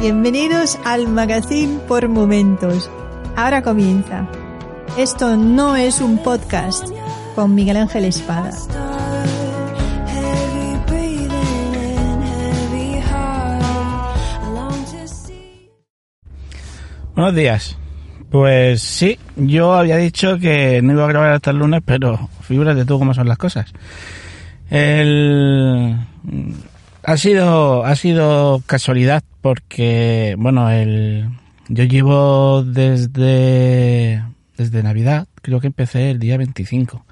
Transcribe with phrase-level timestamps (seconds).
[0.00, 2.90] Bienvenidos al Magazine por Momentos.
[3.36, 4.26] Ahora comienza.
[4.96, 6.88] Esto no es un podcast
[7.34, 8.50] con Miguel Ángel Espada.
[17.14, 17.76] Buenos días.
[18.30, 22.86] Pues sí, yo había dicho que no iba a grabar hasta el lunes, pero de
[22.86, 23.70] tú cómo son las cosas.
[24.70, 25.98] El...
[27.02, 31.30] Ha sido, ha sido casualidad porque, bueno, el,
[31.68, 34.22] yo llevo desde,
[34.56, 37.04] desde Navidad, creo que empecé el día 25.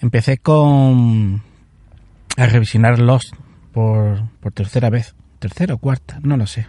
[0.00, 1.42] Empecé con
[2.36, 3.34] a revisionar Lost
[3.72, 6.66] por, por tercera vez, tercera o cuarta, no lo sé.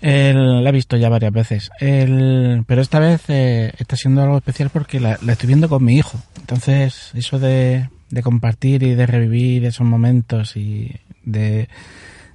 [0.00, 1.70] La he visto ya varias veces.
[1.78, 5.84] El, pero esta vez eh, está siendo algo especial porque la, la, estoy viendo con
[5.84, 6.18] mi hijo.
[6.40, 11.68] Entonces, eso de, de compartir y de revivir esos momentos y de,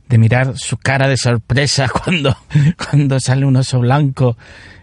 [0.07, 2.37] de mirar su cara de sorpresa cuando,
[2.77, 4.37] cuando sale un oso blanco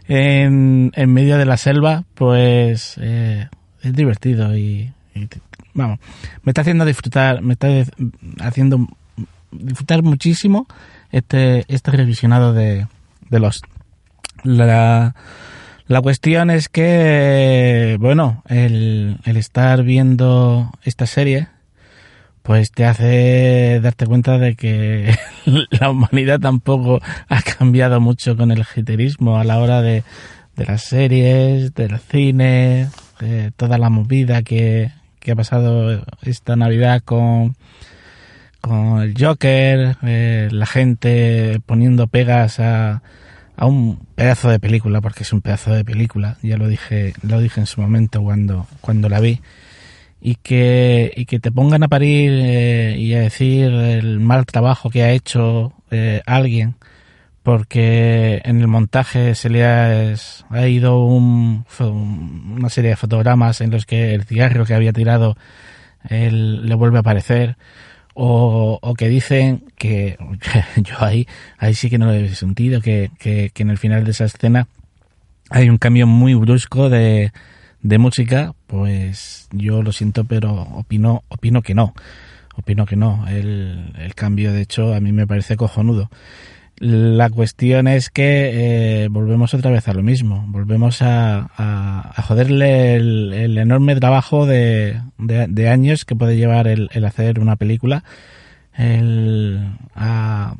[0.06, 3.48] en, en medio de la selva, pues eh,
[3.82, 4.92] es divertido y,
[5.72, 5.98] vamos,
[6.42, 7.68] me está haciendo disfrutar, me está
[8.40, 8.88] haciendo
[9.50, 10.66] disfrutar muchísimo
[11.12, 12.86] este, este revisionado de,
[13.30, 13.62] de los
[14.42, 15.14] la,
[15.86, 21.48] la cuestión es que, bueno, el, el estar viendo esta serie,
[22.44, 25.16] pues te hace darte cuenta de que
[25.70, 27.00] la humanidad tampoco
[27.30, 30.04] ha cambiado mucho con el giterismo a la hora de,
[30.54, 37.00] de las series, del cine, de toda la movida que, que ha pasado esta Navidad
[37.02, 37.56] con,
[38.60, 43.02] con el Joker, eh, la gente poniendo pegas a,
[43.56, 47.40] a un pedazo de película, porque es un pedazo de película, ya lo dije, lo
[47.40, 49.40] dije en su momento cuando, cuando la vi,
[50.26, 54.88] y que, y que te pongan a parir eh, y a decir el mal trabajo
[54.88, 56.76] que ha hecho eh, alguien,
[57.42, 60.14] porque en el montaje se le ha,
[60.48, 65.36] ha ido un, una serie de fotogramas en los que el cigarro que había tirado
[66.08, 67.58] él, le vuelve a aparecer,
[68.14, 70.16] o, o, que dicen que
[70.76, 74.04] yo ahí, ahí sí que no lo he sentido, que, que, que en el final
[74.04, 74.68] de esa escena
[75.50, 77.30] hay un cambio muy brusco de,
[77.84, 81.94] de música, pues yo lo siento, pero opino, opino que no.
[82.56, 83.26] Opino que no.
[83.28, 86.10] El, el cambio, de hecho, a mí me parece cojonudo.
[86.78, 90.44] La cuestión es que eh, volvemos otra vez a lo mismo.
[90.48, 96.66] Volvemos a, a, joderle el, el, enorme trabajo de, de, de, años que puede llevar
[96.66, 98.02] el, el hacer una película.
[98.76, 100.56] El, a,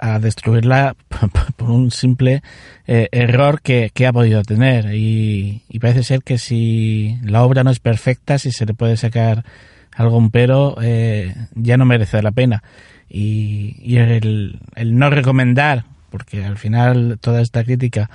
[0.00, 0.96] a destruirla
[1.56, 2.42] por un simple
[2.86, 4.94] eh, error que, que, ha podido tener.
[4.94, 9.44] Y, parece ser que si la obra no es perfecta, si se le puede sacar
[9.92, 12.62] algún pero, eh, ya no merece la pena.
[13.08, 18.08] Y, y el, el, no recomendar, porque al final toda esta crítica,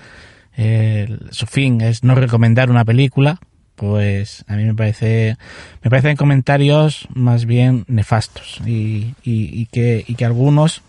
[0.58, 3.40] eh, su fin es no recomendar una película,
[3.76, 5.36] pues a mí me parece
[5.84, 10.82] me parecen comentarios más bien nefastos y, y, y que, y que algunos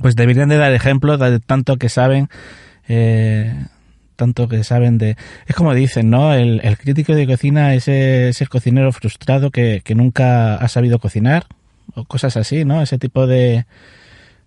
[0.00, 2.28] pues deberían de dar ejemplo de tanto que saben
[2.88, 3.66] eh,
[4.16, 5.16] tanto que saben de
[5.46, 9.80] es como dicen no el, el crítico de cocina es, es el cocinero frustrado que,
[9.84, 11.46] que, nunca ha sabido cocinar
[11.94, 13.66] o cosas así no ese tipo de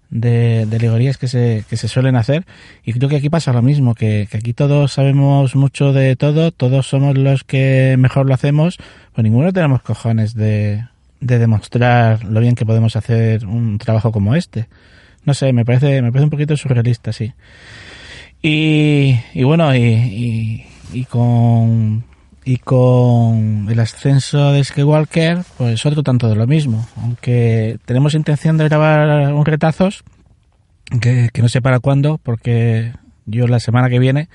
[0.10, 2.46] de, de alegorías que se, que se suelen hacer.
[2.84, 6.52] Y creo que aquí pasa lo mismo que, que aquí todos sabemos mucho de todo
[6.52, 8.78] todos somos los que mejor lo hacemos
[9.14, 10.86] pues ninguno tenemos cojones de,
[11.20, 14.68] de demostrar lo bien que podemos hacer un trabajo como este
[15.28, 17.34] no sé, me parece, me parece un poquito surrealista, sí.
[18.42, 22.06] Y, y bueno, y, y, con
[22.46, 26.88] y con el ascenso de Skywalker, pues otro tanto de lo mismo.
[26.96, 30.06] Aunque tenemos intención de grabar un retazos,
[31.02, 32.94] que, que no sé para cuándo, porque
[33.26, 34.30] yo la semana que viene,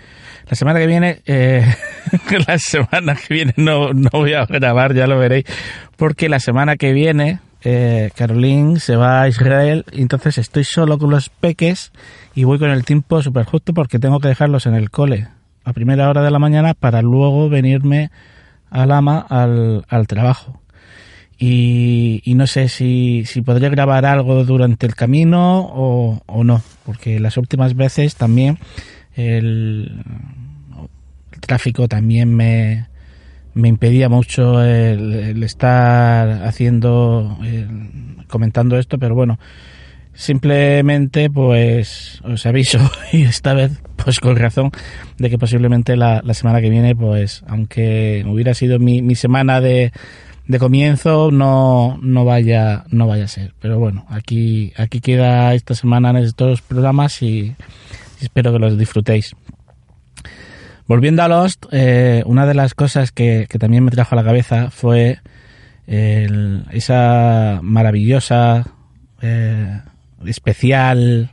[0.47, 1.65] la semana que viene, eh,
[2.47, 5.47] la semana que viene no, no voy a grabar, ya lo veréis,
[5.97, 11.11] porque la semana que viene, eh, Caroline se va a Israel entonces estoy solo con
[11.11, 11.93] los peques
[12.35, 15.29] y voy con el tiempo súper justo porque tengo que dejarlos en el cole
[15.65, 18.11] a primera hora de la mañana para luego venirme
[18.71, 20.61] al ama al, al trabajo.
[21.39, 27.37] Y, no sé si, si grabar algo durante el camino o, o no, porque las
[27.37, 28.59] últimas veces también
[29.17, 30.05] el
[31.41, 32.87] tráfico también me,
[33.55, 39.39] me impedía mucho el, estar haciendo, el, comentando esto, pero bueno,
[40.15, 42.79] simplemente pues os aviso
[43.13, 44.71] y esta vez pues con razón
[45.19, 49.61] de que posiblemente la, la semana que viene pues aunque hubiera sido mi, mi semana
[49.61, 49.93] de,
[50.47, 53.55] de comienzo no, no vaya no vaya a ser.
[53.61, 57.55] Pero bueno aquí aquí queda esta semana en estos programas y
[58.21, 59.35] espero que los disfrutéis
[60.87, 64.25] volviendo a Lost eh, una de las cosas que, que, también me trajo a la
[64.25, 65.19] cabeza fue
[65.87, 68.65] esa maravillosa
[69.21, 69.81] eh,
[70.27, 71.31] especial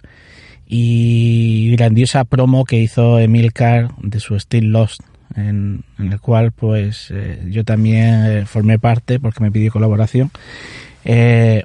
[0.67, 5.01] y grandiosa promo que hizo Emilcar de su Still Lost,
[5.35, 10.31] en, el cual pues eh, yo también eh, formé parte porque me pidió colaboración.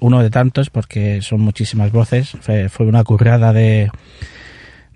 [0.00, 2.30] Uno de tantos porque son muchísimas voces.
[2.40, 3.90] Fue, fue una currada de,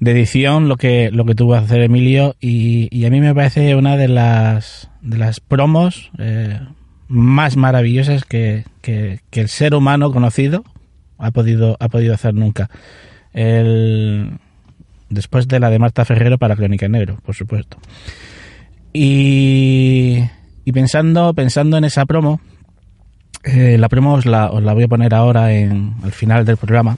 [0.01, 3.35] de, edición lo que, lo que tuvo que hacer Emilio y, y, a mí me
[3.35, 6.61] parece una de las, de las promos eh,
[7.09, 10.65] más maravillosas que, que, que el ser humano conocido
[11.19, 12.71] ha podido, ha podido hacer nunca.
[13.33, 14.39] El,
[15.11, 17.79] después de la de Marta Ferrero para Crónica Negro, por supuesto.
[18.93, 20.23] Y,
[20.65, 22.41] y pensando, pensando en esa promo,
[23.45, 26.57] eh, la promo os la, os la, voy a poner ahora en, al final del
[26.57, 26.97] programa.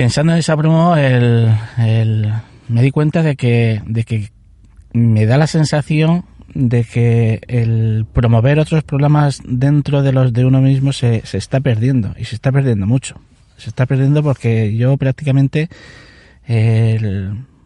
[0.00, 1.52] Pensando en esa promo, el,
[2.68, 3.82] me di cuenta de que,
[4.94, 6.24] me da la sensación
[6.54, 12.14] de que el promover otros programas dentro de los de uno mismo se, está perdiendo
[12.18, 13.20] y se está perdiendo mucho.
[13.58, 15.68] Se está perdiendo porque yo prácticamente,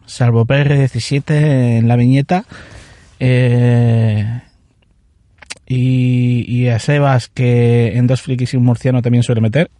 [0.05, 2.43] salvo PR17 en la viñeta,
[3.21, 4.41] eh,
[5.65, 9.71] y, y, a Sebas que en Dos Frikis y un Murciano también suele meter,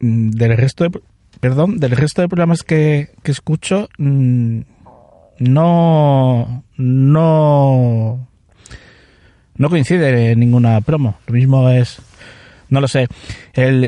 [0.00, 1.02] mm, del resto de,
[1.40, 4.60] perdón, del resto de programas que, que escucho, mm,
[5.40, 8.28] no, no
[9.58, 11.18] no coincide en ninguna promo.
[11.26, 12.00] Lo mismo es,
[12.70, 13.08] no lo sé.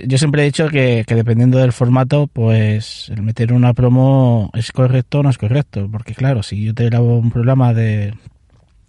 [0.05, 4.73] Yo siempre he dicho que, que, dependiendo del formato, pues el meter una promo es
[4.73, 5.89] correcto o no es correcto.
[5.91, 8.15] Porque claro, si yo te grabo un programa de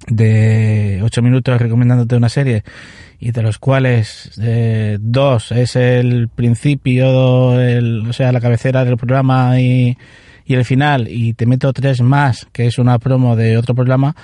[0.08, 2.64] de ocho minutos recomendándote una serie
[3.20, 8.98] y de los cuales eh, dos es el principio, el, o sea, la cabecera del
[8.98, 9.96] programa y,
[10.46, 14.16] y el final y te meto tres más, que es una promo de otro programa,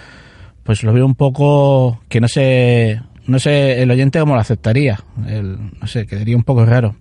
[0.64, 5.00] pues lo veo un poco que no sé, no sé el oyente cómo lo aceptaría,
[5.28, 6.96] el, no sé, quedaría un poco raro.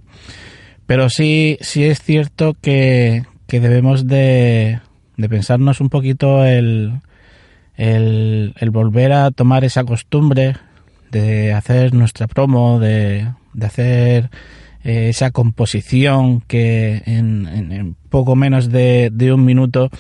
[0.87, 4.81] Pero sí, sí es cierto que, que debemos de,
[5.17, 7.01] de pensarnos un poquito el,
[7.77, 10.57] el, el volver a tomar esa costumbre
[11.11, 14.31] de hacer nuestra promo, de, de hacer
[14.85, 19.91] eh, esa composición que en, en, poco menos de, de, un minuto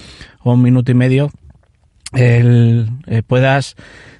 [0.42, 1.30] o un minuto y medio
[2.14, 2.86] eh,
[3.26, 3.74] puedas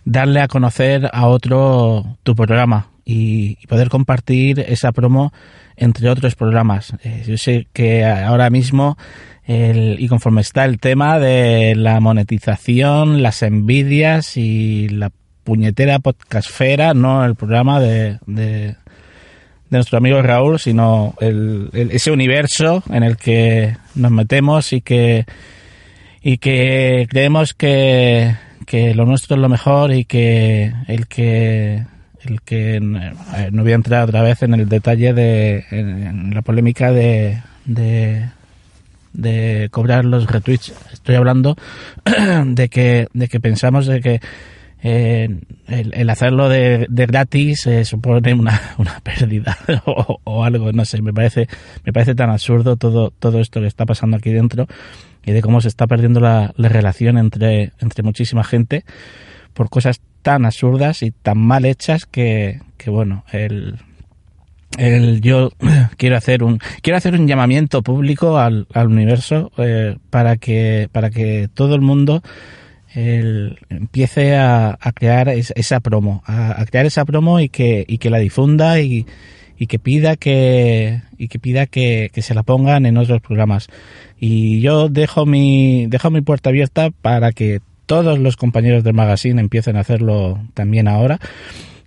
[0.05, 5.33] darle a conocer a otro tu programa y, y, poder compartir esa promo
[5.77, 6.95] entre otros programas.
[7.05, 8.97] Eh, yo sé que ahora mismo
[9.47, 15.13] el, y conforme está el tema de la monetización, las envidias y la
[15.45, 18.77] puñetera podcastfera, no el programa de, de, de
[19.71, 25.25] nuestro amigo Raúl, sino el, el, ese universo en el que nos metemos y que
[26.21, 28.35] y que creemos que,
[28.67, 31.85] que lo nuestro es lo mejor y que el que
[32.25, 36.91] el que no voy a entrar otra vez en el detalle de en, la polémica
[36.91, 37.41] de
[39.17, 40.73] de cobrar los retweets.
[40.93, 41.57] Estoy hablando
[42.45, 44.21] de que de que pensamos de que
[44.83, 49.57] eh, el, hacerlo de, gratis eh, supone una, una pérdida
[49.87, 51.49] o, o, algo, no sé, me parece,
[51.85, 54.67] me parece tan absurdo todo, todo esto que está pasando aquí dentro
[55.25, 58.85] y de cómo se está perdiendo la, la relación entre, entre muchísima gente
[59.55, 63.79] por cosas tan absurdas y tan mal hechas que, que bueno, el,
[64.77, 65.51] el, yo
[65.97, 71.11] quiero hacer un quiero hacer un llamamiento público al, al universo eh, para que para
[71.11, 72.23] que todo el mundo
[72.97, 77.99] el, empiece a, crear es, esa promo, a, a, crear esa promo y que, y
[77.99, 79.05] que la difunda y,
[79.59, 83.69] y que pida que y que pida que, que, se la pongan en otros programas.
[84.19, 89.41] Y yo dejo mi dejo mi puerta abierta para que todos los compañeros del magazine
[89.41, 91.21] empiecen a hacerlo también ahora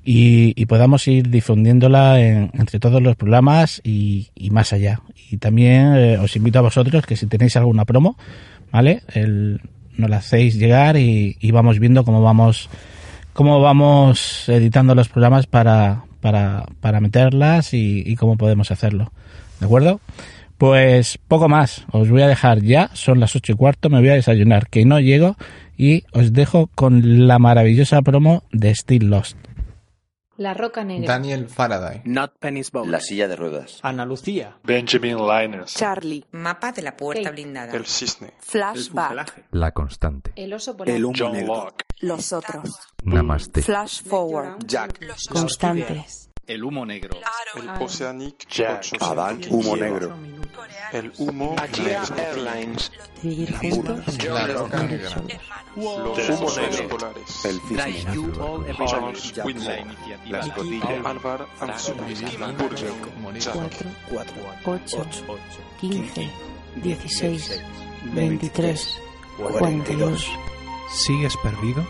[0.03, 5.01] y, podamos ir difundiéndola entre todos los programas y, más allá.
[5.29, 8.17] Y también eh, os invito a vosotros que si tenéis alguna promo,
[8.71, 9.01] ¿vale?
[9.13, 9.61] El,
[9.97, 12.69] nos la hacéis llegar y, vamos viendo cómo vamos
[13.33, 19.11] cómo vamos editando los programas para, para, para meterlas y, y cómo podemos hacerlo.
[19.59, 20.01] ¿De acuerdo?
[20.57, 24.09] Pues poco más, os voy a dejar ya, son las ocho y cuarto, me voy
[24.09, 25.37] a desayunar, que no llego
[25.77, 29.37] y os dejo con la maravillosa promo de Still Lost.
[30.39, 31.05] La Roca Negra.
[31.05, 32.01] Daniel Faraday.
[32.05, 32.87] Not Penny's Boat.
[32.87, 33.79] La Silla de Ruedas.
[33.83, 34.57] Ana Lucía.
[34.63, 35.73] Benjamin Linus.
[35.73, 36.23] Charlie.
[36.31, 37.73] Mapa de la Puerta Blindada.
[37.73, 38.35] El Cisne.
[38.39, 39.47] Flashback.
[39.51, 40.31] La Constante.
[40.37, 40.95] El Oso Polar.
[40.95, 41.55] El Humo John Negro.
[41.55, 41.83] Locke.
[41.99, 42.69] Los Otros.
[43.03, 43.61] Namaste.
[43.63, 44.65] Flash Forward.
[44.65, 44.97] Jack.
[45.29, 46.29] Constantes.
[46.47, 47.19] El Humo Negro.
[47.57, 48.47] El Oceanic.
[48.47, 48.85] Jack.
[49.01, 49.41] Adán.
[49.49, 50.15] Humo Negro.
[50.91, 52.15] El Humo Negro.
[52.17, 52.91] Airlines.
[53.23, 53.59] Negra.
[55.75, 57.45] Los Humos Polares.
[57.45, 57.59] El.
[58.87, 59.33] Charles.
[60.29, 61.97] La Al Alvar Anzug.
[62.57, 62.93] Burger.
[63.39, 63.55] Jack.
[64.09, 64.35] 4,
[64.65, 65.05] 8,
[65.79, 66.31] 15,
[66.83, 67.61] 16,
[68.13, 68.97] 23,
[69.37, 70.27] 42.
[70.91, 71.85] ¿Sigues perdido?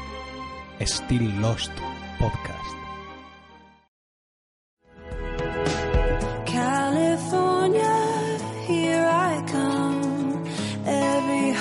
[0.82, 1.72] Still Lost
[2.20, 2.89] Podcast.